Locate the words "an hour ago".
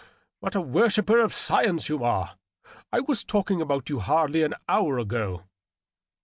4.41-5.43